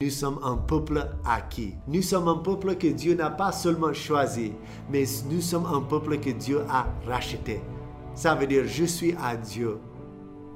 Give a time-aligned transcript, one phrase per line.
[0.00, 1.74] Nous sommes un peuple acquis.
[1.88, 4.52] Nous sommes un peuple que Dieu n'a pas seulement choisi,
[4.88, 7.60] mais nous sommes un peuple que Dieu a racheté.
[8.14, 9.78] Ça veut dire je suis à Dieu.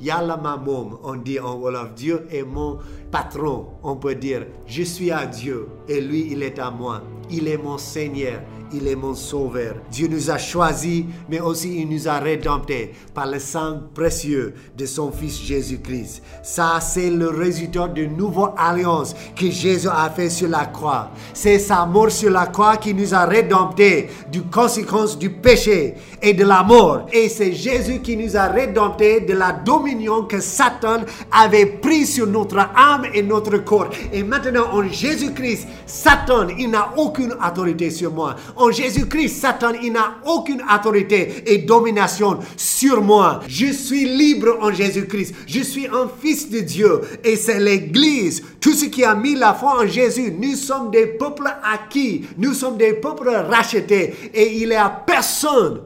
[0.00, 1.92] Yalla ma mom, on dit en Wolof.
[1.92, 2.78] Dieu est mon
[3.10, 4.46] patron, on peut dire.
[4.64, 7.02] Je suis à Dieu et lui, il est à moi.
[7.30, 8.40] Il est mon Seigneur
[8.72, 9.76] il est mon sauveur.
[9.90, 14.86] Dieu nous a choisis, mais aussi il nous a rédemptés par le sang précieux de
[14.86, 16.22] son Fils Jésus-Christ.
[16.42, 21.10] Ça, c'est le résultat d'une nouvelle alliance que Jésus a fait sur la croix.
[21.32, 26.34] C'est sa mort sur la croix qui nous a rédemptés du conséquence du péché et
[26.34, 27.06] de la mort.
[27.12, 31.00] Et c'est Jésus qui nous a rédemptés de la dominion que Satan
[31.30, 33.90] avait pris sur notre âme et notre corps.
[34.12, 38.36] Et maintenant, en Jésus-Christ, Satan, il n'a aucune autorité sur moi.
[38.56, 43.40] En Jésus-Christ, Satan, il n'a aucune autorité et domination sur moi.
[43.48, 45.34] Je suis libre en Jésus-Christ.
[45.46, 47.00] Je suis un fils de Dieu.
[47.24, 50.32] Et c'est l'Église, tout ce qui a mis la foi en Jésus.
[50.32, 52.26] Nous sommes des peuples acquis.
[52.36, 54.14] Nous sommes des peuples rachetés.
[54.34, 55.82] Et il n'y a personne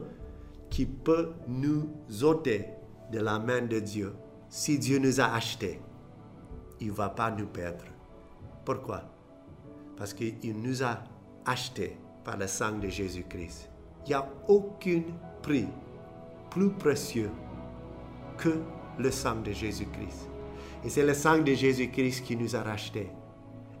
[0.69, 1.87] qui peut nous
[2.23, 2.65] ôter
[3.11, 4.13] de la main de Dieu.
[4.49, 5.79] Si Dieu nous a achetés,
[6.79, 7.85] il ne va pas nous perdre.
[8.65, 9.03] Pourquoi?
[9.97, 11.03] Parce qu'il nous a
[11.45, 13.69] achetés par le sang de Jésus-Christ.
[14.05, 15.01] Il n'y a aucun
[15.41, 15.67] prix
[16.49, 17.31] plus précieux
[18.37, 18.59] que
[18.97, 20.29] le sang de Jésus-Christ.
[20.83, 23.11] Et c'est le sang de Jésus-Christ qui nous a rachetés.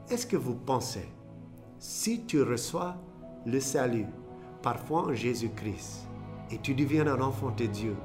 [0.09, 1.09] Est-ce que vous pensez,
[1.79, 2.95] si tu reçois
[3.45, 4.05] le salut,
[4.61, 6.07] parfois en Jésus-Christ,
[6.51, 7.95] et tu deviens un enfant de Dieu,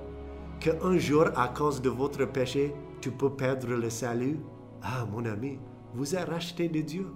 [0.60, 4.38] qu'un jour, à cause de votre péché, tu peux perdre le salut?
[4.82, 5.58] Ah, mon ami,
[5.94, 7.06] vous êtes racheté de Dieu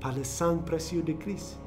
[0.00, 1.58] par le sang précieux de Christ.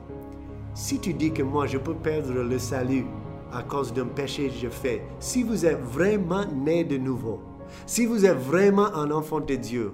[0.73, 3.05] Si tu dis que moi, je peux perdre le salut
[3.51, 7.39] à cause d'un péché que je fais, si vous êtes vraiment né de nouveau,
[7.85, 9.91] si vous êtes vraiment un enfant de Dieu,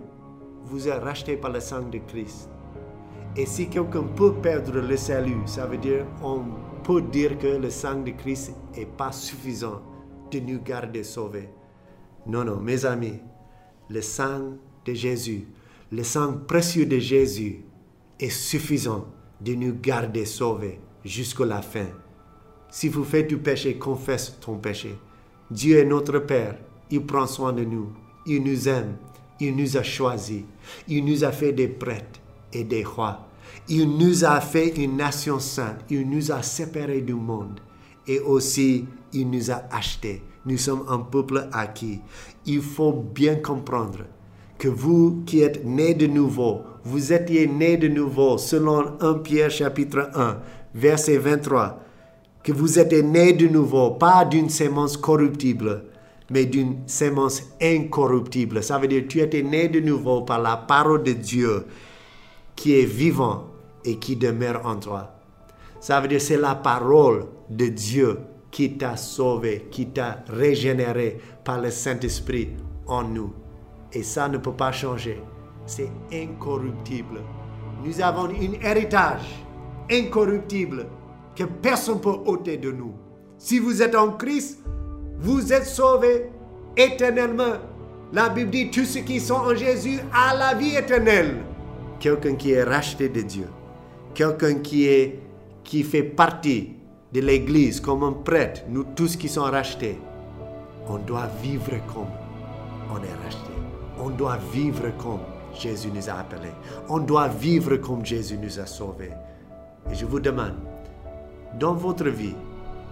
[0.63, 2.49] vous êtes racheté par le sang de Christ.
[3.35, 6.43] Et si quelqu'un peut perdre le salut, ça veut dire on
[6.83, 9.81] peut dire que le sang de Christ n'est pas suffisant
[10.31, 11.49] de nous garder sauvés.
[12.25, 13.19] Non, non, mes amis,
[13.89, 14.53] le sang
[14.85, 15.47] de Jésus,
[15.91, 17.65] le sang précieux de Jésus
[18.19, 19.05] est suffisant
[19.41, 21.87] de nous garder sauvés jusqu'à la fin.
[22.69, 24.95] Si vous faites du péché, confesse ton péché.
[25.49, 26.57] Dieu est notre Père.
[26.91, 27.91] Il prend soin de nous.
[28.25, 28.97] Il nous aime.
[29.39, 30.43] Il nous a choisis.
[30.87, 32.19] Il nous a fait des prêtres
[32.53, 33.27] et des rois.
[33.67, 35.85] Il nous a fait une nation sainte.
[35.89, 37.59] Il nous a séparés du monde.
[38.07, 40.21] Et aussi, il nous a achetés.
[40.45, 42.01] Nous sommes un peuple acquis.
[42.45, 44.05] Il faut bien comprendre
[44.59, 49.49] que vous qui êtes nés de nouveau, vous étiez nés de nouveau selon 1 Pierre
[49.49, 50.37] chapitre 1,
[50.75, 51.79] verset 23,
[52.43, 55.85] que vous êtes nés de nouveau, pas d'une sémence corruptible,
[56.29, 58.61] mais d'une sémence incorruptible.
[58.61, 61.65] Ça veut dire tu étais né de nouveau par la parole de Dieu
[62.55, 63.47] qui est vivant
[63.85, 65.15] et qui demeure en toi.
[65.79, 68.17] Ça veut dire c'est la parole de Dieu
[68.51, 72.49] qui t'a sauvé, qui t'a régénéré par le Saint-Esprit
[72.85, 73.33] en nous.
[73.93, 75.21] Et ça ne peut pas changer.
[75.65, 77.21] C'est incorruptible.
[77.83, 79.43] Nous avons un héritage
[79.89, 80.87] incorruptible
[81.35, 82.93] que personne ne peut ôter de nous.
[83.37, 84.59] Si vous êtes en Christ,
[85.19, 86.29] vous êtes sauvés
[86.75, 87.57] éternellement.
[88.11, 91.37] La Bible dit, tous ceux qui sont en Jésus a la vie éternelle.
[91.99, 93.47] Quelqu'un qui est racheté de Dieu.
[94.13, 95.13] Quelqu'un qui,
[95.63, 96.73] qui fait partie
[97.13, 98.61] de l'Église comme un prêtre.
[98.69, 99.99] Nous tous qui sommes rachetés.
[100.87, 102.07] On doit vivre comme
[102.91, 103.58] on est racheté.
[104.01, 105.19] On doit vivre comme
[105.53, 106.53] Jésus nous a appelés.
[106.87, 109.11] On doit vivre comme Jésus nous a sauvés.
[109.91, 110.55] Et je vous demande,
[111.59, 112.35] dans votre vie,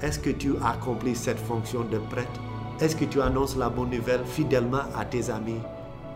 [0.01, 2.41] est-ce que tu accomplis cette fonction de prêtre?
[2.79, 5.61] Est-ce que tu annonces la bonne nouvelle fidèlement à tes amis,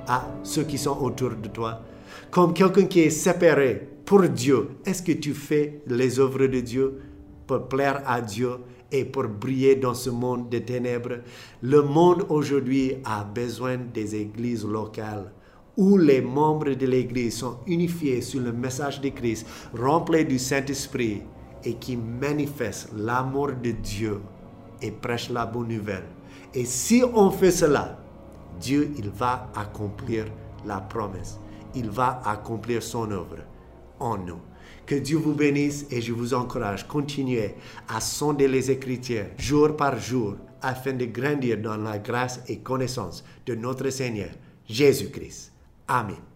[0.08, 1.82] à ceux qui sont autour de toi?
[2.30, 7.02] Comme quelqu'un qui est séparé pour Dieu, est-ce que tu fais les œuvres de Dieu
[7.48, 8.52] pour plaire à Dieu
[8.92, 11.20] et pour briller dans ce monde de ténèbres.
[11.62, 15.32] Le monde aujourd'hui a besoin des églises locales
[15.78, 19.48] où les membres de l'église sont unifiés sur le message de Christ,
[19.78, 21.22] remplis du Saint-Esprit
[21.64, 24.20] et qui manifestent l'amour de Dieu
[24.82, 26.04] et prêchent la bonne nouvelle.
[26.54, 27.98] Et si on fait cela,
[28.60, 30.26] Dieu, il va accomplir
[30.66, 31.40] la promesse.
[31.74, 33.38] Il va accomplir son œuvre
[34.86, 36.88] Que Dieu vous bénisse et je vous encourage.
[36.88, 37.56] Continuez
[37.88, 43.24] à sonder les Écritures jour par jour afin de grandir dans la grâce et connaissance
[43.46, 44.30] de notre Seigneur
[44.68, 45.54] Jésus-Christ.
[45.88, 46.31] Amén.